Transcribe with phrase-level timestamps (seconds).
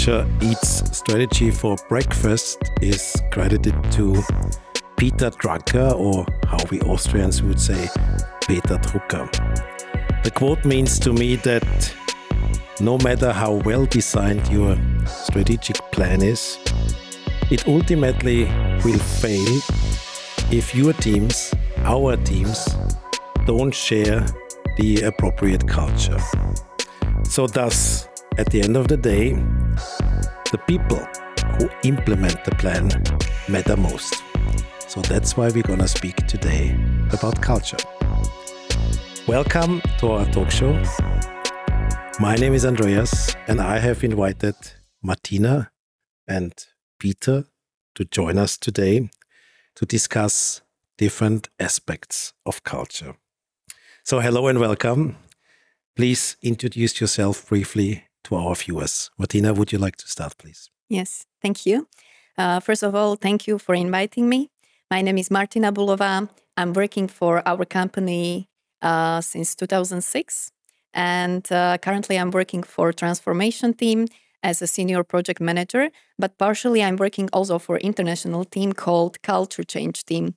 [0.00, 4.14] Culture Eats strategy for breakfast is credited to
[4.96, 7.86] Peter Drucker, or how we Austrians would say,
[8.46, 9.28] Peter Drucker.
[10.24, 11.94] The quote means to me that
[12.80, 14.74] no matter how well designed your
[15.06, 16.56] strategic plan is,
[17.50, 18.44] it ultimately
[18.82, 19.60] will fail
[20.50, 21.52] if your teams,
[21.84, 22.74] our teams,
[23.44, 24.24] don't share
[24.78, 26.20] the appropriate culture.
[27.24, 29.36] So, thus, at the end of the day,
[30.50, 31.06] the people
[31.58, 32.90] who implement the plan
[33.48, 34.14] matter most.
[34.88, 36.76] So that's why we're going to speak today
[37.12, 37.76] about culture.
[39.26, 40.72] Welcome to our talk show.
[42.18, 44.56] My name is Andreas, and I have invited
[45.02, 45.70] Martina
[46.26, 46.52] and
[46.98, 47.44] Peter
[47.94, 49.08] to join us today
[49.76, 50.62] to discuss
[50.98, 53.14] different aspects of culture.
[54.02, 55.16] So, hello and welcome.
[55.96, 59.10] Please introduce yourself briefly to our viewers.
[59.18, 60.70] Martina, would you like to start, please?
[60.88, 61.88] Yes, thank you.
[62.36, 64.50] Uh, first of all, thank you for inviting me.
[64.90, 66.28] My name is Martina Buhlová.
[66.56, 68.48] I'm working for our company
[68.82, 70.52] uh, since 2006.
[70.92, 74.06] And uh, currently, I'm working for transformation team
[74.42, 79.62] as a senior project manager, but partially I'm working also for international team called Culture
[79.62, 80.34] Change Team.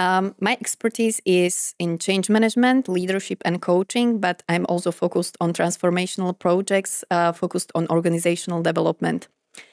[0.00, 5.52] Um, my expertise is in change management, leadership, and coaching, but I'm also focused on
[5.52, 9.28] transformational projects, uh, focused on organizational development.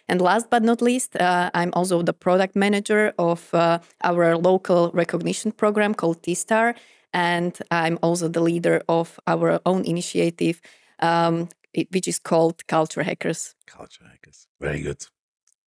[0.09, 4.91] And last but not least, uh, I'm also the product manager of uh, our local
[4.93, 6.75] recognition program called T-Star,
[7.13, 10.59] and I'm also the leader of our own initiative,
[10.99, 13.55] um, which is called Culture Hackers.
[13.65, 14.47] Culture Hackers.
[14.59, 15.05] Very good.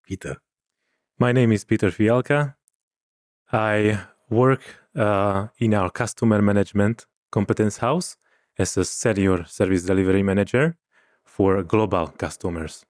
[0.06, 0.36] Peter.
[1.18, 2.56] My name is Peter Fialka.
[3.54, 4.62] I work
[4.96, 8.18] uh, in our customer management competence house
[8.58, 10.76] as a senior service delivery manager
[11.26, 12.86] for global customers.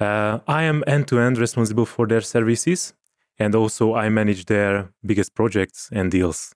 [0.00, 2.94] Uh, I am end to end responsible for their services
[3.38, 6.54] and also I manage their biggest projects and deals.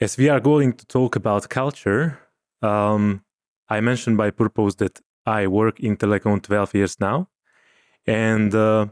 [0.00, 2.18] As we are going to talk about culture,
[2.62, 3.22] um,
[3.68, 7.28] I mentioned by purpose that I work in telecom 12 years now,
[8.06, 8.86] and uh,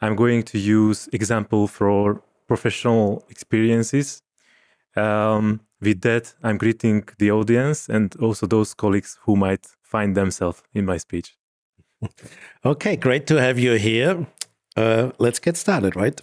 [0.00, 4.22] I'm going to use example for professional experiences.
[4.96, 10.62] Um, with that, I'm greeting the audience and also those colleagues who might find themselves
[10.74, 11.36] in my speech.
[12.64, 14.26] okay, great to have you here.
[14.76, 16.20] Uh, let's get started, right?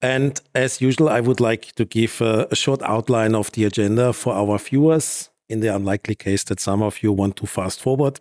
[0.00, 4.12] And as usual, I would like to give a, a short outline of the agenda
[4.12, 8.20] for our viewers in the unlikely case that some of you want to fast forward.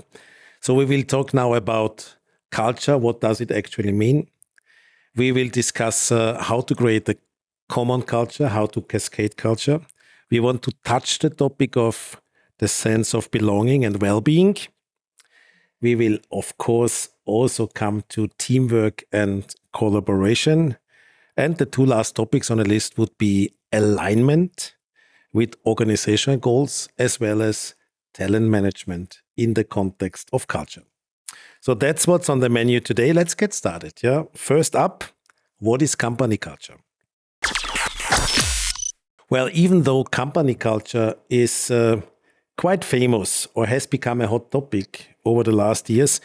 [0.61, 2.15] So we will talk now about
[2.49, 2.97] culture.
[2.97, 4.27] What does it actually mean?
[5.15, 7.15] We will discuss uh, how to create a
[7.67, 9.81] common culture, how to cascade culture.
[10.31, 12.21] We want to touch the topic of
[12.59, 14.57] the sense of belonging and well being.
[15.81, 19.43] We will, of course, also come to teamwork and
[19.73, 20.77] collaboration.
[21.37, 24.75] And the two last topics on the list would be alignment
[25.33, 27.75] with organizational goals as well as
[28.13, 30.83] talent management in the context of culture.
[31.59, 33.11] So that's what's on the menu today.
[33.11, 34.01] Let's get started.
[34.01, 34.23] Yeah.
[34.33, 35.03] First up,
[35.59, 36.77] what is company culture?
[39.29, 42.01] Well, even though company culture is uh,
[42.57, 46.21] quite famous or has become a hot topic over the last years,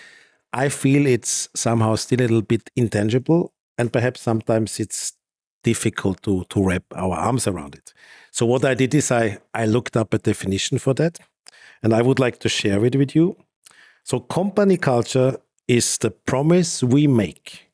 [0.52, 5.14] I feel it's somehow still a little bit intangible and perhaps sometimes it's
[5.62, 7.92] difficult to, to wrap our arms around it.
[8.30, 11.18] So, what I did is I, I looked up a definition for that
[11.82, 13.36] and I would like to share it with you.
[14.04, 15.36] So, company culture
[15.68, 17.69] is the promise we make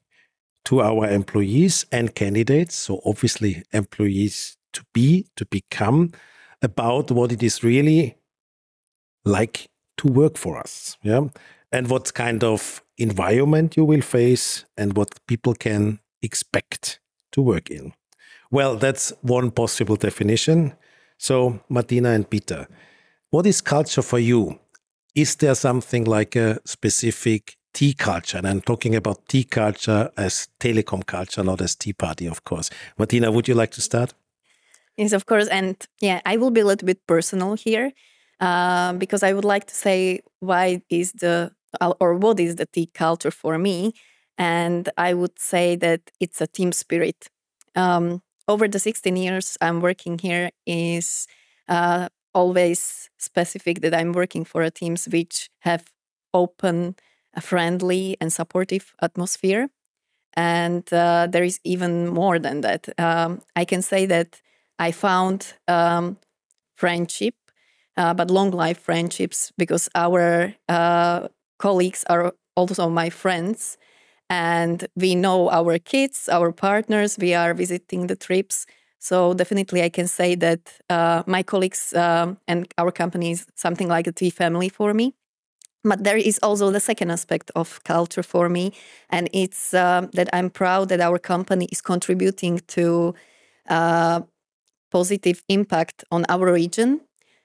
[0.66, 2.74] to our employees and candidates.
[2.74, 6.12] So, obviously, employees to be, to become,
[6.62, 8.16] about what it is really
[9.24, 9.68] like
[9.98, 10.96] to work for us.
[11.02, 11.28] Yeah.
[11.72, 17.00] And what kind of environment you will face and what people can expect
[17.32, 17.92] to work in.
[18.50, 20.74] Well, that's one possible definition.
[21.18, 22.68] So, Martina and Peter,
[23.30, 24.58] what is culture for you?
[25.14, 28.38] Is there something like a specific tea culture?
[28.38, 32.70] And I'm talking about tea culture as telecom culture, not as tea party, of course.
[32.98, 34.14] Martina, would you like to start?
[34.96, 35.46] Yes, of course.
[35.48, 37.92] And yeah, I will be a little bit personal here
[38.40, 41.52] uh, because I would like to say why is the
[42.00, 43.92] or what is the tea culture for me.
[44.38, 47.28] And I would say that it's a team spirit.
[47.74, 51.26] Um, over the 16 years I'm working here is
[51.68, 55.84] uh, always specific that I'm working for a teams which have
[56.32, 56.96] open,
[57.36, 59.68] a friendly, and supportive atmosphere.
[60.34, 62.88] And uh, there is even more than that.
[62.98, 64.40] Um, I can say that
[64.78, 66.18] I found um,
[66.76, 67.34] friendship,
[67.96, 71.28] uh, but long life friendships because our uh,
[71.58, 73.78] colleagues are also my friends.
[74.30, 78.66] And we know our kids, our partners, we are visiting the trips.
[78.98, 83.88] So definitely, I can say that uh, my colleagues um, and our company is something
[83.88, 85.14] like a tea family for me.
[85.86, 88.72] But there is also the second aspect of culture for me,
[89.08, 93.14] and it's uh, that I'm proud that our company is contributing to
[93.68, 94.22] uh,
[94.90, 97.00] positive impact on our region,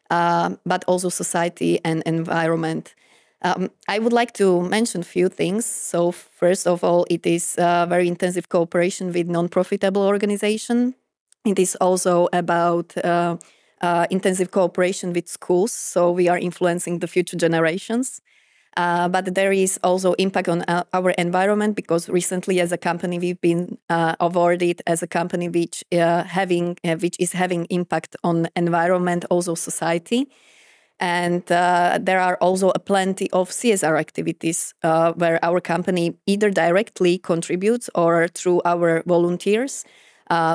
[0.09, 2.95] uh, but also society and environment.
[3.43, 5.65] Um, I would like to mention a few things.
[5.65, 10.95] So, first of all, it is a very intensive cooperation with non-profitable organization.
[11.45, 13.37] It is also about uh,
[13.81, 15.71] uh, intensive cooperation with schools.
[15.71, 18.21] So we are influencing the future generations.
[18.77, 23.19] Uh, but there is also impact on uh, our environment because recently, as a company,
[23.19, 28.15] we've been uh, awarded as a company which uh, having uh, which is having impact
[28.23, 30.27] on environment, also society.
[30.99, 37.17] And uh, there are also a plenty of CSR activities where our company either directly
[37.17, 39.83] contributes or through our volunteers.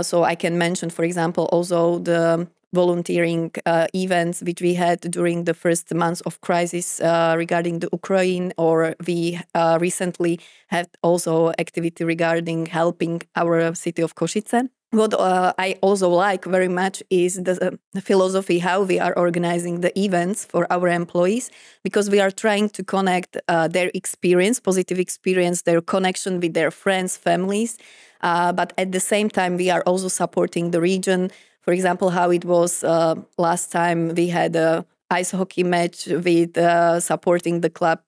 [0.03, 5.45] so I can mention, for example, also the volunteering uh, events which we had during
[5.45, 11.53] the first months of crisis uh, regarding the Ukraine, or we uh, recently had also
[11.59, 14.69] activity regarding helping our city of Košice.
[14.93, 19.81] What uh, I also like very much is the, the philosophy how we are organizing
[19.81, 21.51] the events for our employees
[21.83, 26.71] because we are trying to connect uh, their experience, positive experience, their connection with their
[26.71, 27.79] friends, families,
[28.23, 31.31] uh, but at the same time we are also supporting the region
[31.67, 36.57] for example, how it was uh, last time we had a ice hockey match with
[36.57, 37.99] uh, supporting the club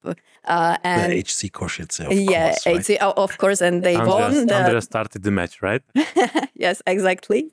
[0.44, 2.86] uh, and the HC Košice, of yeah, course, right?
[2.86, 4.46] HC, of course, and they Andrea, won.
[4.46, 4.54] The...
[4.54, 5.82] Andrea started the match, right?
[6.54, 7.50] yes, exactly.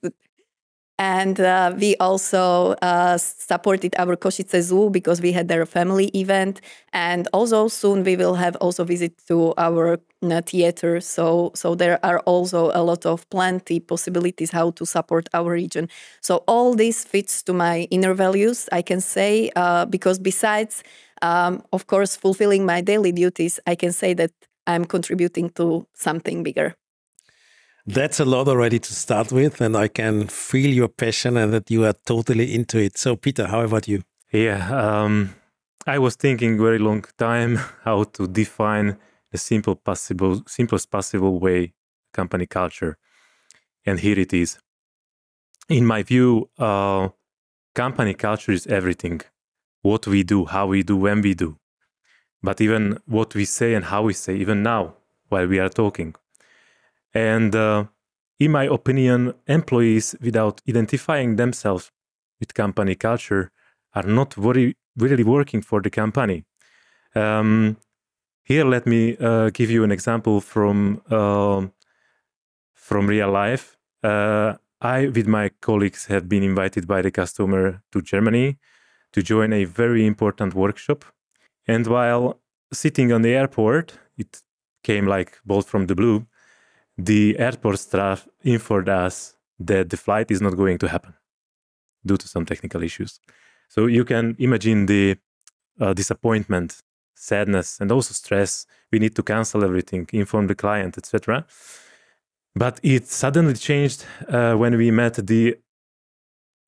[0.97, 6.61] And uh, we also uh, supported our Košice Zoo because we had their family event.
[6.93, 11.01] And also soon we will have also visit to our uh, theater.
[11.01, 15.89] So, so there are also a lot of plenty possibilities how to support our region.
[16.21, 20.81] So all this fits to my inner values, I can say, uh, because besides,
[21.21, 24.31] um, of course, fulfilling my daily duties, I can say that
[24.65, 26.75] I'm contributing to something bigger.
[27.87, 31.69] That's a lot already to start with, and I can feel your passion and that
[31.69, 32.97] you are totally into it.
[32.97, 34.01] So, Peter, how about you?
[34.31, 35.35] Yeah, um,
[35.85, 38.97] I was thinking very long time how to define
[39.31, 41.73] the simple possible, simplest possible way
[42.11, 42.97] company culture,
[43.85, 44.57] and here it is.
[45.69, 47.09] In my view, uh,
[47.75, 49.21] company culture is everything:
[49.83, 51.59] what we do, how we do, when we do,
[52.41, 54.95] but even what we say and how we say, even now
[55.29, 56.15] while we are talking
[57.15, 57.85] and uh,
[58.39, 61.91] in my opinion, employees without identifying themselves
[62.39, 63.51] with company culture
[63.93, 66.43] are not very, really working for the company.
[67.15, 67.77] Um,
[68.43, 71.65] here, let me uh, give you an example from uh,
[72.73, 73.77] from real life.
[74.03, 78.57] Uh, I, with my colleagues, have been invited by the customer to Germany
[79.13, 81.05] to join a very important workshop.
[81.67, 82.41] And while
[82.73, 84.43] sitting on the airport, it
[84.83, 86.27] came like bolt from the blue
[86.97, 91.13] the airport staff informed us that the flight is not going to happen
[92.05, 93.19] due to some technical issues.
[93.67, 95.17] So you can imagine the
[95.79, 96.81] uh, disappointment,
[97.15, 98.65] sadness, and also stress.
[98.91, 101.45] We need to cancel everything, inform the client, etc.
[102.55, 105.57] But it suddenly changed uh, when we met the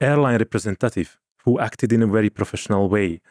[0.01, 3.21] airline representative who acted in a very professional way.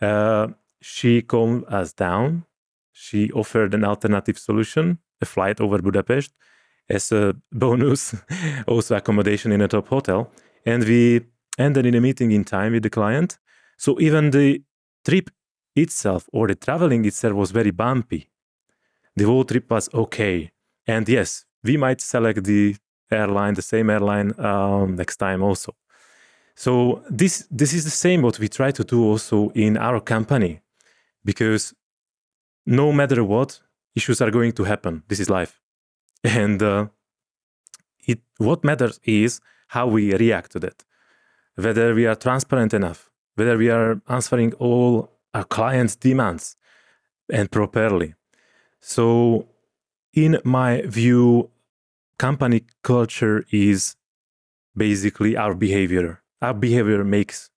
[0.00, 0.48] Uh,
[0.80, 2.44] she calmed us down.
[2.92, 6.32] She offered an alternative solution a flight over Budapest
[6.88, 8.14] as a bonus,
[8.66, 10.30] also accommodation in a top hotel.
[10.66, 11.22] And we
[11.58, 13.38] ended in a meeting in time with the client.
[13.76, 14.62] So even the
[15.04, 15.30] trip
[15.74, 18.28] itself or the traveling itself was very bumpy.
[19.16, 20.50] The whole trip was okay.
[20.86, 22.76] And yes, we might select the
[23.10, 25.74] airline, the same airline um, next time also.
[26.54, 30.60] So this this is the same what we try to do also in our company,
[31.24, 31.74] because
[32.66, 33.60] no matter what,
[33.94, 35.02] issues are going to happen.
[35.08, 35.60] This is life.
[36.24, 36.86] And uh,
[38.06, 40.84] it, what matters is how we react to that.
[41.56, 46.56] Whether we are transparent enough, whether we are answering all our clients' demands
[47.30, 48.14] and properly.
[48.80, 49.48] So,
[50.12, 51.50] in my view,
[52.18, 53.96] company culture is
[54.76, 56.22] basically our behavior.
[56.40, 57.50] Our behavior makes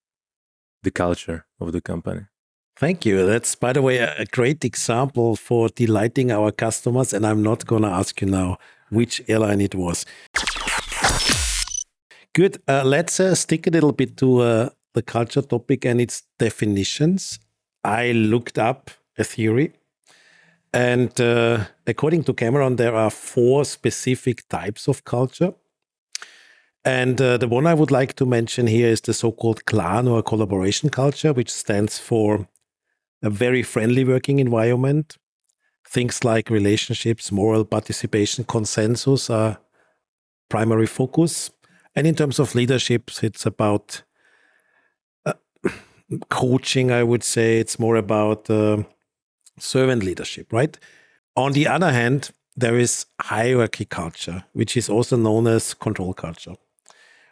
[0.84, 2.26] the culture of the company.
[2.78, 3.26] Thank you.
[3.26, 7.14] That's, by the way, a great example for delighting our customers.
[7.14, 8.58] And I'm not going to ask you now
[8.90, 10.06] which airline it was.
[12.34, 12.62] Good.
[12.68, 17.40] Uh, let's uh, stick a little bit to uh, the culture topic and its definitions.
[17.84, 19.74] I looked up a theory
[20.74, 25.54] And uh, according to Cameron, there are four specific types of culture.
[26.84, 30.08] And uh, the one I would like to mention here is the so called clan
[30.08, 32.48] or collaboration culture, which stands for
[33.26, 35.18] a very friendly working environment.
[35.88, 39.58] Things like relationships, moral participation, consensus are
[40.50, 41.52] primary focus.
[41.96, 44.04] And in terms of leadership, it's about
[45.26, 45.34] uh,
[46.30, 47.60] coaching, I would say.
[47.60, 48.84] It's more about uh,
[49.60, 50.78] servant leadership, right?
[51.36, 56.56] On the other hand, there is hierarchy culture, which is also known as control culture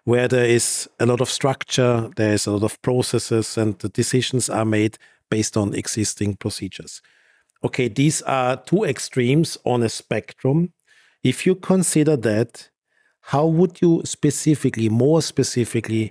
[0.06, 3.90] where there is a lot of structure, there is a lot of processes, and the
[3.90, 4.98] decisions are made
[5.36, 7.02] based on existing procedures.
[7.68, 10.60] Okay, these are two extremes on a spectrum.
[11.24, 12.70] If you consider that,
[13.34, 16.06] how would you specifically, more specifically,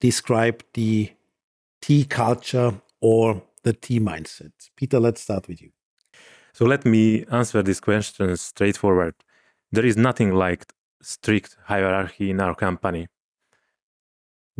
[0.00, 1.10] describe the
[1.80, 4.52] T culture or the T mindset?
[4.76, 5.70] Peter, let's start with you.
[6.52, 9.14] So let me answer this question straightforward.
[9.72, 10.62] There is nothing like
[11.00, 13.06] strict hierarchy in our company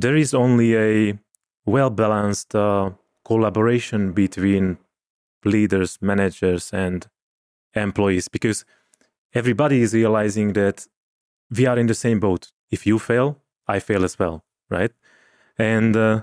[0.00, 1.18] there is only a
[1.64, 2.90] well balanced uh,
[3.30, 4.76] collaboration between
[5.44, 7.06] leaders, managers, and
[7.74, 8.64] employees because
[9.32, 10.86] everybody is realizing that
[11.56, 12.50] we are in the same boat.
[12.70, 13.28] If you fail,
[13.68, 14.90] I fail as well, right?
[15.56, 16.22] And uh,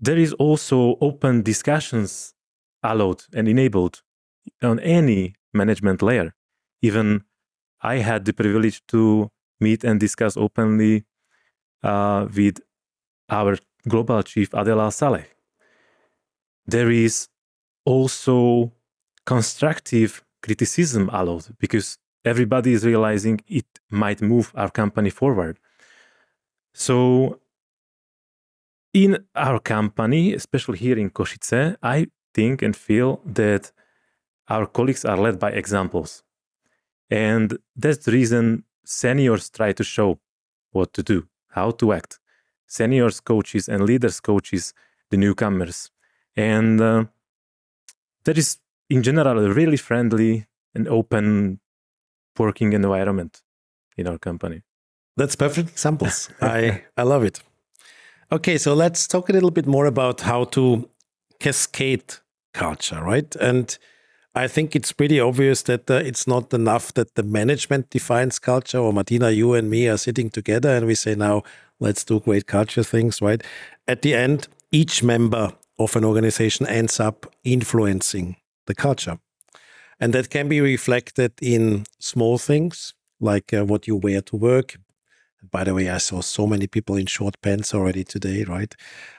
[0.00, 2.34] there is also open discussions
[2.82, 4.02] allowed and enabled
[4.62, 6.34] on any management layer.
[6.80, 7.24] Even
[7.82, 9.30] I had the privilege to
[9.60, 11.04] meet and discuss openly
[11.82, 12.60] uh, with
[13.28, 15.26] our global chief Adel Al-Saleh.
[16.66, 17.28] There is
[17.84, 18.72] also
[19.24, 25.58] constructive criticism allowed because everybody is realizing it might move our company forward.
[26.72, 27.40] So,
[28.92, 33.72] in our company, especially here in Košice, I think and feel that
[34.48, 36.22] our colleagues are led by examples.
[37.10, 40.18] And that's the reason seniors try to show
[40.72, 42.20] what to do how to act.
[42.68, 44.74] Seniors coaches and leaders coaches
[45.10, 45.90] the newcomers,
[46.36, 47.04] and uh,
[48.24, 48.58] that is
[48.90, 51.60] in general a really friendly and open
[52.38, 53.42] working environment
[53.96, 54.62] in our company.
[55.16, 56.28] That's perfect examples.
[56.40, 57.40] I I love it.
[58.30, 60.88] Okay, so let's talk a little bit more about how to
[61.40, 62.14] cascade
[62.52, 63.34] culture, right?
[63.36, 63.78] And
[64.34, 68.78] I think it's pretty obvious that uh, it's not enough that the management defines culture,
[68.78, 71.42] or Martina, you and me are sitting together and we say, now
[71.80, 73.42] let's do great culture things, right?
[73.86, 79.18] At the end, each member of an organization ends up influencing the culture.
[80.00, 84.76] And that can be reflected in small things like uh, what you wear to work.
[85.50, 88.74] By the way, I saw so many people in short pants already today, right?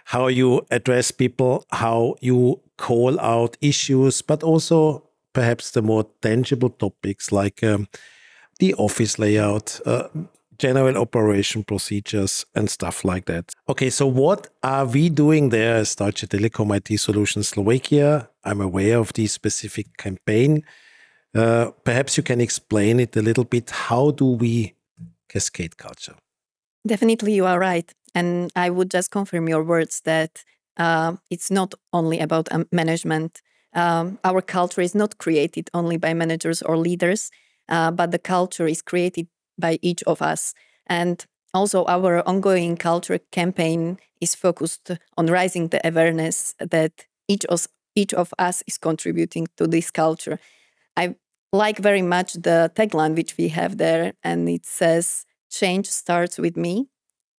[0.05, 6.69] How you address people, how you call out issues, but also perhaps the more tangible
[6.69, 7.87] topics like um,
[8.59, 10.09] the office layout, uh,
[10.59, 13.51] general operation procedures, and stuff like that.
[13.67, 18.29] Okay, so what are we doing there as Deutsche Telekom IT Solutions Slovakia?
[18.43, 20.63] I'm aware of this specific campaign.
[21.33, 23.69] Uh, perhaps you can explain it a little bit.
[23.69, 24.73] How do we
[25.29, 26.15] cascade culture?
[26.85, 27.91] Definitely, you are right.
[28.13, 30.43] And I would just confirm your words that
[30.77, 33.41] uh, it's not only about um, management.
[33.73, 37.29] Um, our culture is not created only by managers or leaders,
[37.67, 39.27] uh, but the culture is created
[39.59, 40.53] by each of us.
[40.87, 47.67] And also, our ongoing culture campaign is focused on raising the awareness that each of,
[47.95, 50.39] each of us is contributing to this culture.
[50.95, 51.15] I
[51.51, 56.55] like very much the tagline which we have there, and it says, Change starts with
[56.55, 56.87] me.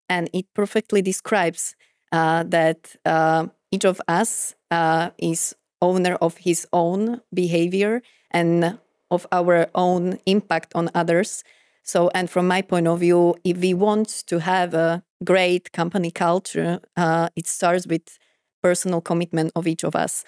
[0.08, 1.76] And it perfectly describes
[2.12, 8.80] uh, that uh, each of us uh, is owner of his own behavior and
[9.12, 11.44] of our own impact on others.
[11.84, 16.12] So, and from my point of view, if we want to have a great company
[16.12, 18.18] culture, uh, it starts with
[18.62, 20.24] personal commitment of each of us.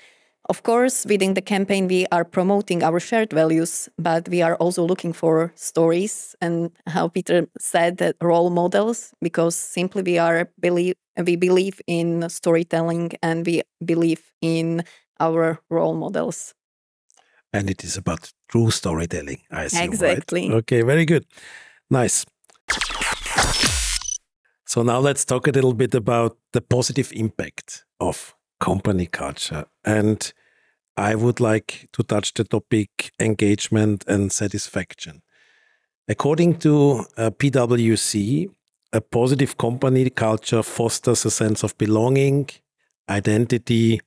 [0.49, 4.83] Of course, within the campaign, we are promoting our shared values, but we are also
[4.83, 10.95] looking for stories and how Peter said that role models, because simply we are believe
[11.25, 14.83] we believe in storytelling and we believe in
[15.19, 16.55] our role models.
[17.53, 19.83] And it is about true storytelling, I assume.
[19.83, 20.49] Exactly.
[20.49, 20.57] Right?
[20.57, 21.25] Okay, very good.
[21.89, 22.25] Nice.
[24.65, 29.65] So now let's talk a little bit about the positive impact of company culture.
[29.83, 30.31] And
[30.95, 35.23] I would like to touch the topic engagement and satisfaction.
[36.07, 38.49] According to uh, PwC,
[38.93, 42.49] a positive company culture fosters a sense of belonging,
[43.09, 44.01] identity,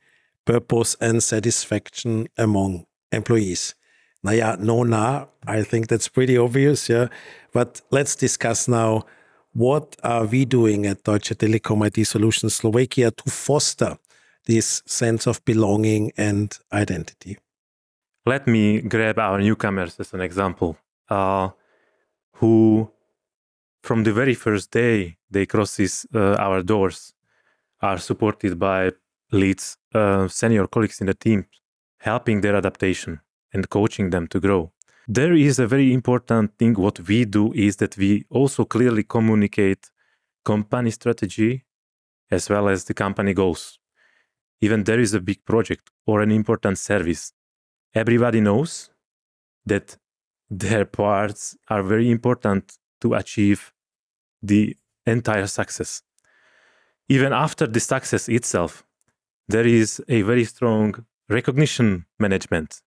[0.45, 3.75] purpose, and satisfaction among employees.
[4.23, 6.89] Now, yeah, no, nah, I think that's pretty obvious.
[6.89, 7.09] Yeah.
[7.53, 9.05] But let's discuss now
[9.53, 13.97] what are we doing at Deutsche Telekom IT Solutions Slovakia to foster
[14.47, 17.39] this sense of belonging and identity?
[18.27, 20.77] Let me grab our newcomers as an example,
[21.09, 21.51] uh,
[22.37, 22.91] who
[23.83, 27.13] from the very first day they crosses uh, our doors
[27.83, 28.93] are supported by
[29.31, 31.47] leads, uh, senior colleagues in the team,
[32.05, 33.21] helping their adaptation
[33.55, 34.71] and coaching them to grow.
[35.09, 36.75] There is a very important thing.
[36.75, 39.91] What we do is that we also clearly communicate
[40.45, 41.65] company strategy
[42.31, 43.79] as well as the company goals.
[44.61, 47.33] Even there is a big project or an important service,
[47.95, 48.91] everybody knows
[49.65, 49.97] that
[50.51, 53.73] their parts are very important to achieve
[54.43, 56.03] the entire success.
[57.09, 58.85] Even after the success itself,
[59.49, 62.81] there is a very strong recognition management.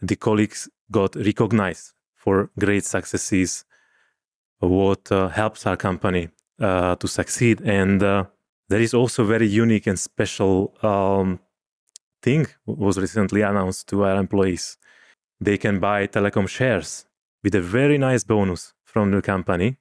[0.00, 3.64] The colleagues got recognized for great successes,
[4.60, 6.28] what uh, helps our company
[6.60, 7.60] uh, to succeed.
[7.60, 8.24] And uh,
[8.68, 11.40] there is also very unique and special um,
[12.22, 14.76] thing was recently announced to our employees.
[15.40, 17.06] They can buy telecom shares
[17.42, 19.76] with a very nice bonus from the company.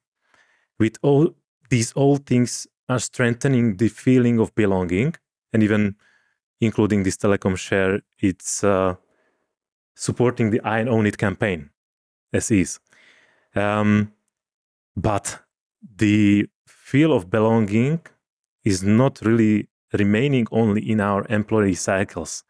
[0.80, 1.36] With all
[1.70, 5.16] these all things are strengthening the feeling of belonging
[5.52, 5.96] and even
[6.60, 8.96] including this telecom share, it's uh,
[9.96, 11.70] supporting the I Own It campaign
[12.34, 12.80] as is.
[13.56, 14.14] Um,
[14.96, 15.40] but
[15.96, 18.02] the feel of belonging
[18.64, 22.44] is not really remaining only in our employee cycles.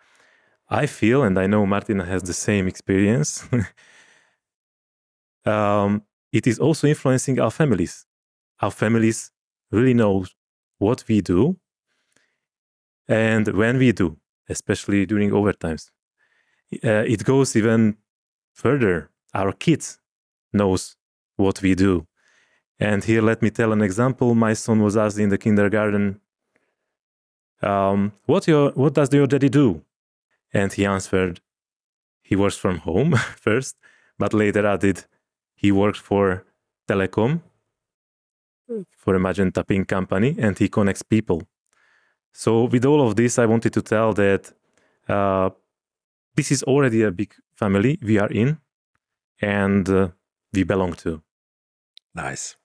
[0.69, 3.47] I feel, and I know Martina has the same experience,
[5.45, 8.05] um, it is also influencing our families.
[8.59, 9.31] Our families
[9.71, 10.25] really know
[10.79, 11.57] what we do
[13.07, 14.17] and when we do,
[14.49, 15.89] especially during overtimes.
[16.83, 17.97] Uh, it goes even
[18.53, 19.09] further.
[19.33, 19.99] Our kids
[20.53, 20.95] knows
[21.35, 22.07] what we do.
[22.79, 24.35] And here, let me tell an example.
[24.35, 26.19] My son was asked in the kindergarten,
[27.61, 29.81] um, what, your, what does your daddy do?
[30.53, 31.39] And he answered,
[32.21, 33.77] he works from home first,
[34.19, 35.05] but later added,
[35.55, 36.45] he works for
[36.87, 37.41] Telecom,
[38.95, 41.41] for a Magenta Pink company, and he connects people.
[42.33, 44.51] So, with all of this, I wanted to tell that
[45.07, 45.49] uh,
[46.35, 48.59] this is already a big family we are in
[49.41, 50.09] and uh,
[50.53, 51.21] we belong to.
[52.13, 52.55] Nice.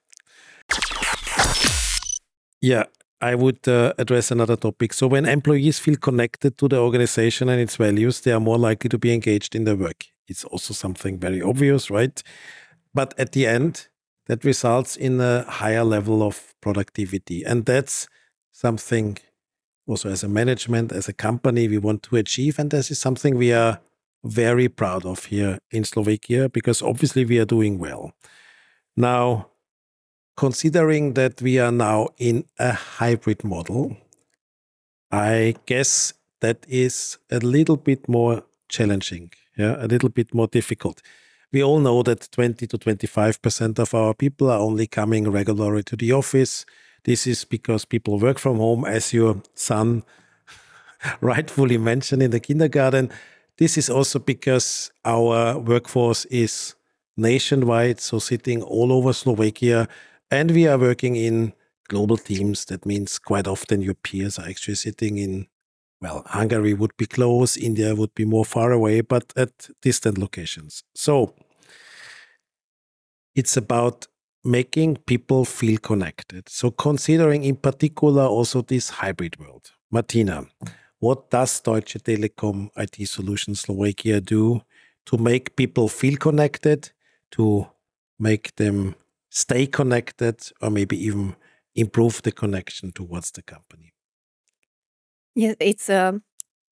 [2.61, 2.85] Yeah,
[3.20, 4.92] I would uh, address another topic.
[4.92, 8.88] So, when employees feel connected to the organization and its values, they are more likely
[8.90, 10.05] to be engaged in their work.
[10.29, 12.22] It's also something very obvious, right?
[12.94, 13.88] But at the end,
[14.27, 17.44] that results in a higher level of productivity.
[17.44, 18.09] And that's
[18.53, 19.18] something
[19.92, 22.59] also as a management, as a company, we want to achieve.
[22.59, 23.78] And this is something we are
[24.24, 28.12] very proud of here in Slovakia because obviously we are doing well.
[28.96, 29.50] Now,
[30.37, 33.96] considering that we are now in a hybrid model,
[35.11, 41.02] I guess that is a little bit more challenging, yeah, a little bit more difficult.
[41.52, 45.96] We all know that 20 to 25% of our people are only coming regularly to
[45.96, 46.64] the office.
[47.04, 50.04] This is because people work from home, as your son
[51.20, 53.10] rightfully mentioned in the kindergarten.
[53.58, 56.74] This is also because our workforce is
[57.16, 59.88] nationwide, so sitting all over Slovakia,
[60.30, 61.52] and we are working in
[61.88, 62.64] global teams.
[62.66, 65.46] That means quite often your peers are actually sitting in,
[66.00, 70.84] well, Hungary would be close, India would be more far away, but at distant locations.
[70.94, 71.34] So
[73.34, 74.06] it's about
[74.44, 76.48] making people feel connected.
[76.48, 79.72] So considering in particular also this hybrid world.
[79.90, 80.46] Martina,
[80.98, 84.62] what does Deutsche Telekom IT Solutions Slovakia do
[85.07, 86.90] to make people feel connected,
[87.33, 87.66] to
[88.18, 88.94] make them
[89.31, 91.35] stay connected or maybe even
[91.74, 93.92] improve the connection towards the company?
[95.35, 96.20] Yes, it's a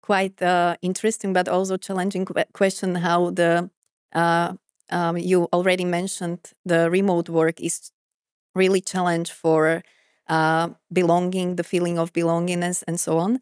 [0.01, 3.69] quite uh, interesting but also challenging question how the
[4.13, 4.53] uh,
[4.91, 7.91] um, you already mentioned the remote work is
[8.55, 9.83] really challenge for
[10.27, 13.39] uh, belonging, the feeling of belongingness, and so on.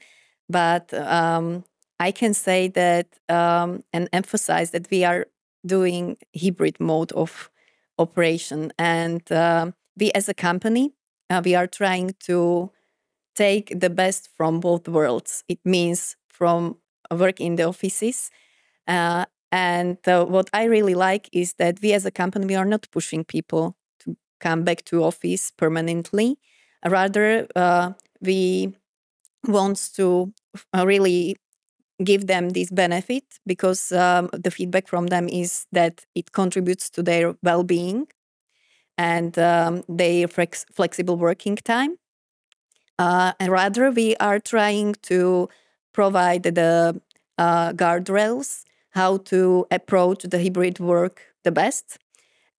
[0.49, 1.63] But um,
[1.99, 5.27] I can say that um, and emphasize that we are
[5.65, 7.49] doing hybrid mode of
[7.97, 8.71] operation.
[8.80, 10.93] And uh, we, as a company,
[11.30, 12.71] uh, we are trying to
[13.36, 15.43] take the best from both worlds.
[15.47, 16.77] It means from
[17.12, 18.32] work in the offices.
[19.51, 22.87] And uh, what I really like is that we, as a company, we are not
[22.91, 26.37] pushing people to come back to office permanently.
[26.85, 28.75] Rather, uh, we
[29.47, 30.33] want to
[30.77, 31.37] uh, really
[32.03, 37.03] give them this benefit because um, the feedback from them is that it contributes to
[37.03, 38.07] their well-being
[38.97, 41.97] and um, their flex- flexible working time.
[42.99, 45.49] Uh, and rather, we are trying to
[45.93, 47.01] provide the
[47.37, 51.97] uh, guardrails how to approach the hybrid work the best.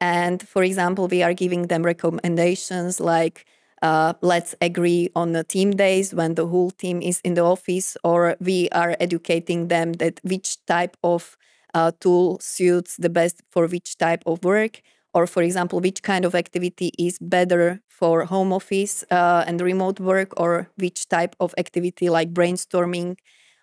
[0.01, 3.47] And for example, we are giving them recommendations like
[3.83, 7.97] uh, let's agree on the team days when the whole team is in the office,
[8.05, 11.37] or we are educating them that which type of
[11.75, 14.83] uh, tool suits the best for which type of work,
[15.14, 19.99] or for example, which kind of activity is better for home office uh, and remote
[19.99, 23.16] work, or which type of activity like brainstorming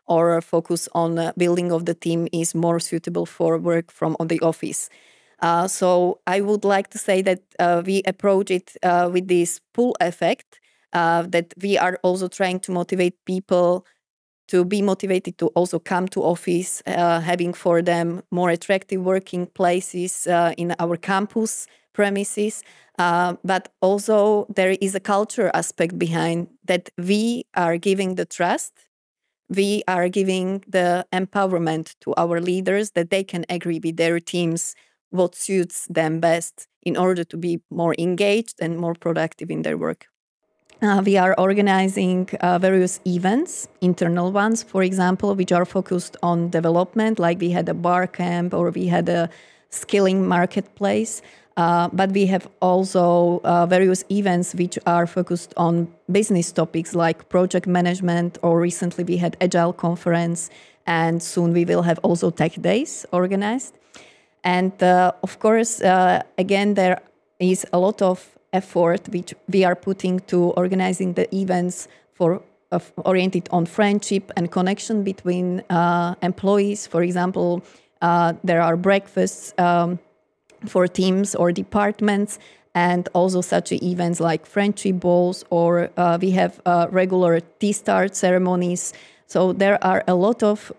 [0.09, 4.89] or focus on building of the team is more suitable for work from the office.
[5.41, 9.61] Uh, so I would like to say that uh, we approach it uh, with this
[9.73, 10.59] pull effect,
[10.93, 13.85] uh, that we are also trying to motivate people
[14.47, 19.45] to be motivated to also come to office, uh, having for them more attractive working
[19.47, 22.63] places uh, in our campus premises.
[23.43, 28.88] but also there is a culture aspect behind that we are giving the trust
[29.49, 34.75] we are giving the empowerment to our leaders that they can agree with their teams
[35.09, 39.77] what suits them best in order to be more engaged and more productive in their
[39.77, 40.05] work.
[40.81, 46.49] Uh, we are organizing uh, various events, internal ones, for example, which are focused on
[46.49, 49.29] development, like we had a bar camp or we had a
[49.69, 51.21] skilling marketplace.
[51.59, 57.27] Uh, but we have also uh, various events which are focused on business topics like
[57.27, 60.49] project management, or recently we had Agile conference,
[60.87, 63.73] and soon we will have also tech days organized.
[64.41, 67.01] And uh, of course, uh, again, there
[67.39, 72.41] is a lot of effort which we are putting to organizing the events for
[73.03, 76.87] oriented on friendship and connection between uh, employees.
[76.87, 77.61] For example,
[78.45, 79.99] there are breakfasts um,
[80.65, 82.39] for teams or departments,
[82.75, 88.93] and also such events like friendship balls, or uh, we have regular T-Star ceremonies.
[89.27, 90.71] So there are a lot of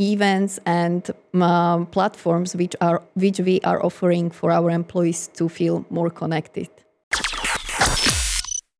[0.00, 5.84] events and um, platforms which are which we are offering for our employees to feel
[5.90, 6.68] more connected.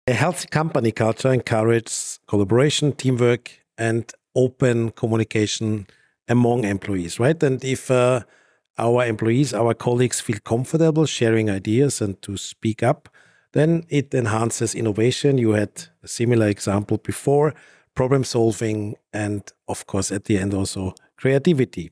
[0.06, 5.86] A healthy company culture encourages collaboration, teamwork, and open communication
[6.26, 7.42] among employees, right?
[7.42, 8.22] And if uh,
[8.80, 13.08] our employees, our colleagues feel comfortable sharing ideas and to speak up,
[13.52, 15.38] then it enhances innovation.
[15.38, 15.70] You had
[16.02, 17.54] a similar example before
[17.94, 21.90] problem solving, and of course, at the end, also creativity.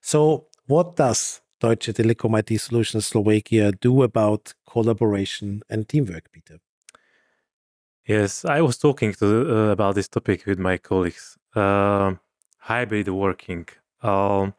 [0.00, 6.58] So, what does Deutsche Telekom IT Solutions Slovakia do about collaboration and teamwork, Peter?
[8.06, 11.38] Yes, I was talking to, uh, about this topic with my colleagues.
[11.54, 12.14] Uh,
[12.58, 13.66] hybrid working.
[14.02, 14.54] Um,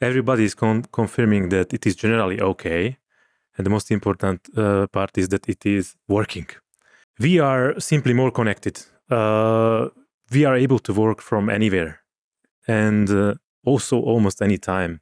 [0.00, 2.98] everybody is con- confirming that it is generally okay.
[3.56, 6.46] And the most important uh, part is that it is working.
[7.18, 8.80] We are simply more connected.
[9.10, 9.88] Uh,
[10.30, 12.00] we are able to work from anywhere
[12.68, 13.34] and uh,
[13.64, 15.00] also almost any time.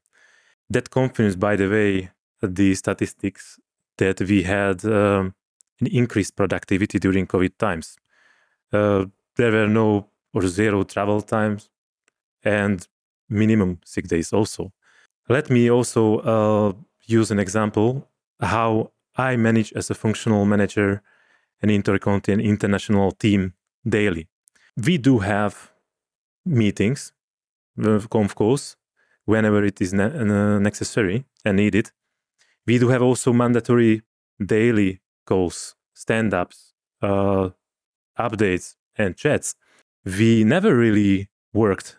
[0.70, 3.58] That confirms, by the way, the statistics
[3.98, 5.34] that we had um,
[5.80, 7.96] an increased productivity during COVID times.
[8.72, 9.06] Uh,
[9.36, 11.70] there were no or zero travel times
[12.42, 12.88] and
[13.28, 14.72] minimum sick days also.
[15.28, 16.72] Let me also uh,
[17.06, 18.08] use an example
[18.40, 21.02] how I manage as a functional manager
[21.62, 23.54] an intercontinental international team
[23.88, 24.28] daily.
[24.76, 25.72] We do have
[26.44, 27.12] meetings
[27.78, 28.76] of course,
[29.24, 31.90] whenever it is ne- necessary and needed.
[32.66, 34.02] We do have also mandatory
[34.44, 37.50] daily calls, stand ups, uh,
[38.18, 39.54] updates, and chats.
[40.04, 41.96] We never really worked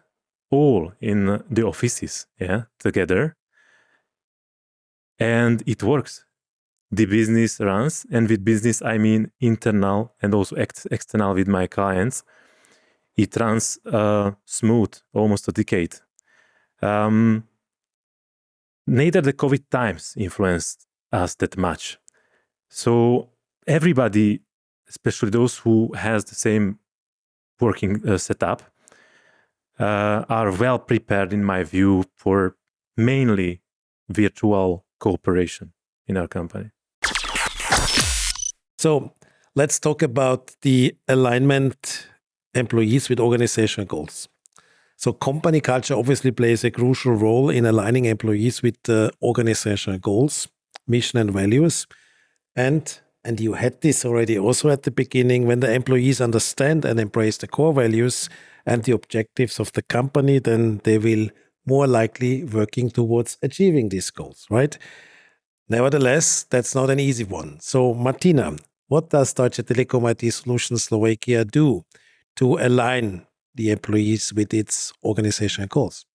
[0.49, 3.35] all in the offices yeah, together.
[5.19, 6.25] And it works.
[6.91, 8.05] The business runs.
[8.11, 12.23] And with business, I mean internal and also ex- external with my clients
[13.17, 15.95] it runs uh, smooth almost a decade.
[16.81, 17.43] Um,
[18.85, 21.97] neither the COVID times influenced us that much.
[22.69, 23.29] So
[23.65, 24.41] everybody,
[24.87, 26.79] especially those who has the same
[27.59, 28.61] working uh, setup,
[29.79, 32.55] uh, are well prepared, in my view, for
[32.95, 33.61] mainly
[34.09, 35.73] virtual cooperation
[36.07, 36.71] in our company.
[38.77, 39.13] So
[39.55, 42.07] let's talk about the alignment
[42.53, 44.27] employees with organizational goals.
[44.99, 50.47] So, company culture obviously plays a crucial role in aligning employees with the organizational goals,
[50.87, 51.85] mission, and values.
[52.55, 56.99] And and you had this already also at the beginning when the employees understand and
[56.99, 58.29] embrace the core values
[58.67, 61.29] and the objectives of the company, then they will
[61.65, 64.77] more likely working towards achieving these goals, right?
[65.69, 67.59] Nevertheless, that's not an easy one.
[67.61, 68.55] So, Martina,
[68.87, 71.83] what does Deutsche Telekom IT Solutions Slovakia do
[72.35, 73.25] to align
[73.55, 76.05] the employees with its organizational goals?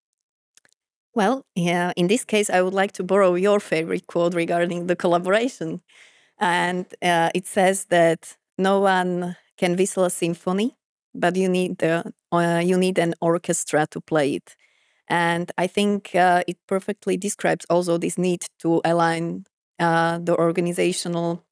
[1.14, 4.96] Well, yeah, in this case, I would like to borrow your favorite quote regarding the
[4.96, 5.82] collaboration.
[6.38, 10.76] And uh, it says that no one can whistle a symphony,
[11.14, 14.56] but you need, the, uh, you need an orchestra to play it.
[15.08, 19.44] And I think uh, it perfectly describes also this need to align
[19.78, 21.44] uh, the organizational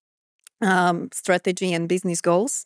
[0.63, 2.65] um, strategy and business goals.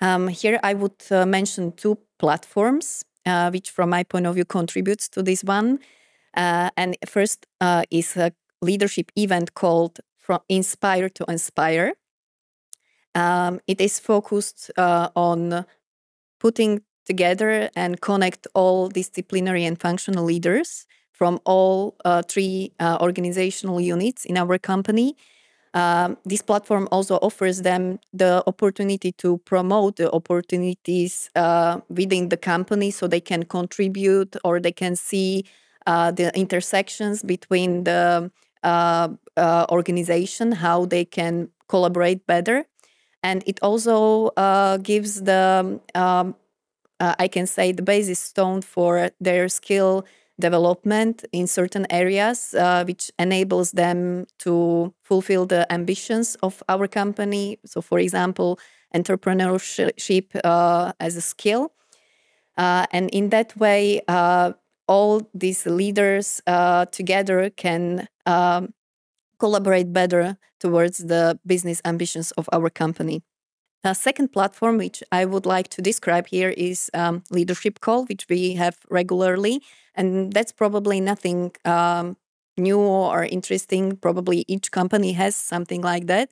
[0.00, 4.44] Um, here, I would uh, mention two platforms, uh, which, from my point of view,
[4.44, 5.78] contributes to this one.
[6.34, 7.46] Uh, and first
[7.90, 11.94] is a leadership event called From Inspire to Inspire.
[13.14, 15.64] Um, it is focused on
[16.38, 23.80] putting together and connect all disciplinary and functional leaders from all uh, three uh, organizational
[23.80, 25.16] units in our company.
[25.72, 32.36] Um, this platform also offers them the opportunity to promote the opportunities uh, within the
[32.36, 35.44] company so they can contribute or they can see
[35.86, 38.30] uh, the intersections between the
[38.62, 42.64] uh, uh, organization, how they can collaborate better.
[43.22, 44.30] And it also
[44.82, 46.34] gives the, um,
[47.00, 50.06] I can say, the basis stone for their skill
[50.38, 57.58] development in certain areas, uh, which enables them to fulfill the ambitions of our company.
[57.64, 58.58] So, for example,
[58.94, 61.72] entrepreneurship uh, as a skill.
[62.56, 64.00] Uh, and in that way,
[64.88, 68.72] all these leaders uh, together can um,
[69.38, 73.22] collaborate better towards the business ambitions of our company.
[73.86, 78.26] A second platform, which I would like to describe here, is um, Leadership Call, which
[78.28, 79.62] we have regularly.
[79.94, 82.16] And that's probably nothing um,
[82.56, 83.96] new or interesting.
[83.96, 86.30] Probably each company has something like that.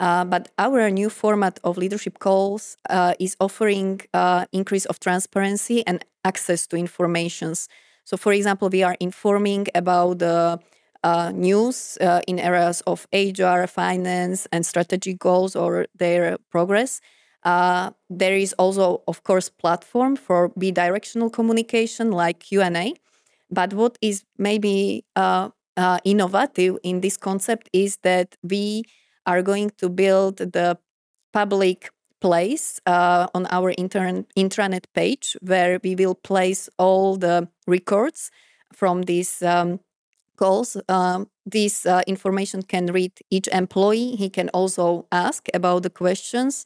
[0.00, 5.86] Uh, but our new format of leadership calls uh, is offering uh, increase of transparency
[5.86, 7.68] and access to informations.
[8.02, 10.58] So, for example, we are informing about the
[11.04, 17.00] uh, news uh, in areas of HR, finance, and strategic goals or their progress.
[17.44, 22.94] Uh, there is also, of course, platform for bidirectional communication like Q&A.
[23.50, 28.84] But what is maybe uh, uh, innovative in this concept is that we
[29.24, 30.78] are going to build the
[31.32, 38.30] public place uh, on our intern- intranet page where we will place all the records
[38.72, 39.78] from these um,
[40.38, 40.76] calls.
[40.88, 44.16] Um, this uh, information can read each employee.
[44.16, 46.64] He can also ask about the questions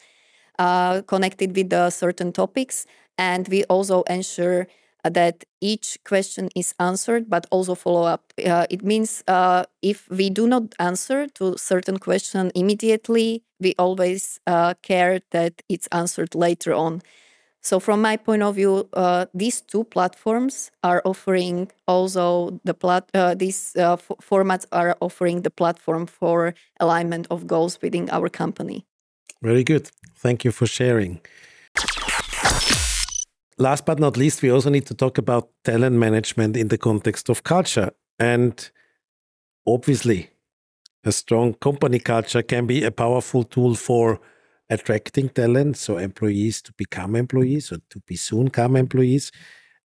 [0.59, 2.87] uh, connected with the certain topics.
[3.19, 4.67] And we also ensure
[5.05, 8.33] that each question is answered, but also follow up.
[8.45, 14.39] Uh, it means uh, if we do not answer to certain question immediately, we always
[14.47, 17.03] uh, care that it's answered later on.
[17.62, 23.09] So, from my point of view, uh, these two platforms are offering also the plat.
[23.14, 28.85] Uh, these f- formats are offering the platform for alignment of goals within our company.
[29.42, 29.90] Very good.
[30.16, 31.20] Thank you for sharing.
[33.59, 37.29] Last but not least, we also need to talk about talent management in the context
[37.29, 37.92] of culture.
[38.18, 38.70] And
[39.66, 40.31] obviously,
[41.05, 44.20] a strong company culture can be a powerful tool for
[44.70, 49.31] attracting talent, so employees to become employees or to be soon come employees,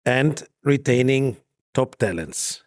[0.05, 1.37] and retaining
[1.73, 2.63] top talents.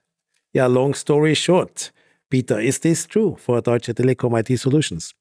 [0.53, 1.91] Yeah, long story short,
[2.29, 5.13] Peter, is this true for Deutsche Telekom IT Solutions?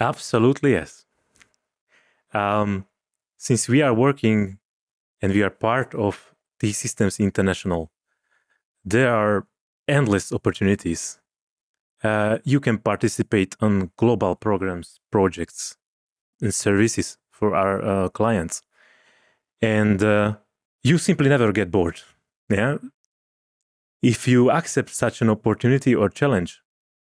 [0.00, 1.04] Absolutely, yes.
[2.32, 2.86] Um,
[3.36, 4.58] since we are working
[5.22, 7.90] and we are part of T-Systems International,
[8.84, 9.46] there are
[9.86, 11.18] endless opportunities.
[12.02, 15.76] Uh, you can participate on global programs, projects,
[16.40, 18.62] and services for our uh, clients,
[19.60, 20.36] and uh,
[20.82, 22.00] you simply never get bored.
[22.48, 22.78] Yeah,
[24.02, 26.62] if you accept such an opportunity or challenge,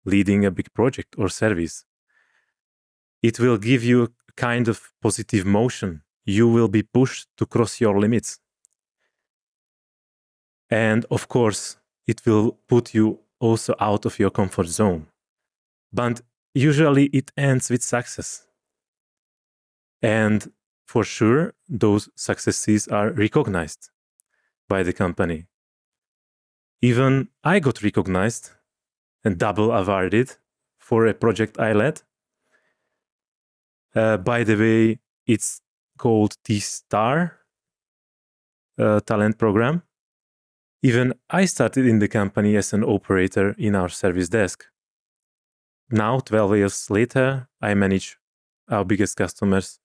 [0.05, 1.85] leading a big project or service,
[3.21, 7.81] it will give you a kind of positive motion you will be pushed to cross
[7.81, 8.39] your limits.
[10.69, 11.77] And of course,
[12.07, 15.07] it will put you also out of your comfort zone.
[15.91, 16.21] But
[16.53, 18.47] usually it ends with success.
[20.01, 20.51] And
[20.87, 23.89] for sure, those successes are recognized
[24.69, 25.47] by the company.
[26.81, 28.51] Even I got recognized
[29.23, 30.37] and double awarded
[30.79, 32.01] for a project I led.
[33.95, 35.61] Uh, by the way, it's
[35.97, 37.41] called T Star.
[38.81, 39.83] uh, talent program.
[40.83, 44.65] Even I started in the company as an operator in our service desk.
[45.91, 48.17] Now, 12 years later, I manage
[48.69, 49.79] our biggest customers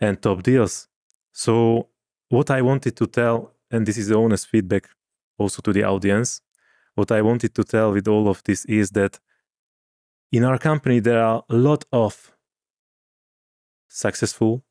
[0.00, 0.88] and top deals.
[1.32, 1.88] So,
[2.28, 4.88] what I wanted to tell, and this is the honest feedback
[5.38, 6.40] also to the audience,
[6.94, 9.20] what I wanted to tell with all of this is that
[10.32, 12.32] in our company, there are a lot of
[13.88, 14.64] successful,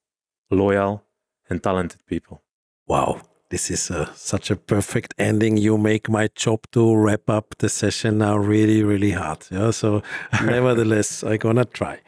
[0.52, 1.04] loyal,
[1.50, 2.42] and talented people.
[2.88, 3.22] Wow.
[3.54, 5.58] This is a, such a perfect ending.
[5.58, 9.46] You make my job to wrap up the session now really, really hard.
[9.52, 9.70] Yeah.
[9.70, 10.02] So,
[10.44, 12.00] nevertheless, I'm gonna try.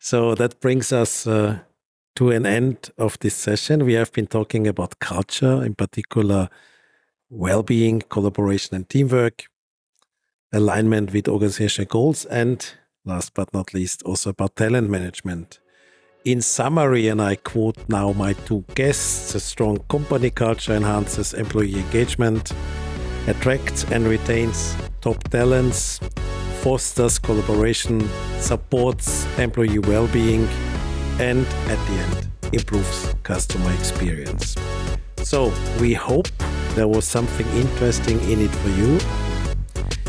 [0.00, 1.60] So that brings us uh,
[2.16, 3.86] to an end of this session.
[3.86, 6.50] We have been talking about culture, in particular,
[7.30, 9.44] well-being, collaboration, and teamwork,
[10.52, 12.70] alignment with organizational goals, and
[13.06, 15.58] last but not least, also about talent management.
[16.24, 21.80] In summary, and I quote now my two guests a strong company culture enhances employee
[21.80, 22.52] engagement,
[23.26, 25.98] attracts and retains top talents,
[26.60, 28.08] fosters collaboration,
[28.38, 30.46] supports employee well being,
[31.18, 34.54] and at the end, improves customer experience.
[35.16, 36.28] So, we hope
[36.76, 39.00] there was something interesting in it for you.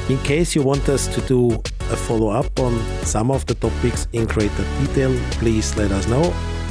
[0.09, 1.59] In case you want us to do
[1.93, 6.23] a follow up on some of the topics in greater detail, please let us know.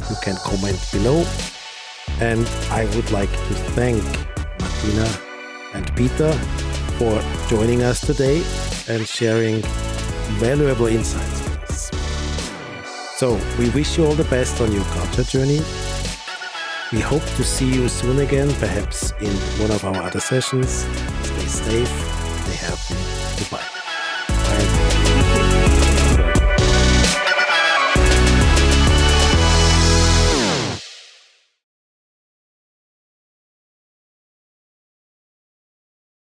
[0.09, 1.25] You can comment below.
[2.19, 4.03] And I would like to thank
[4.59, 5.07] Martina
[5.73, 6.31] and Peter
[6.99, 8.43] for joining us today
[8.89, 9.61] and sharing
[10.39, 11.91] valuable insights with us.
[13.15, 15.61] So, we wish you all the best on your culture journey.
[16.91, 20.85] We hope to see you soon again, perhaps in one of our other sessions.
[21.23, 21.93] Stay safe,
[22.43, 23.39] stay healthy.
[23.39, 23.82] Goodbye.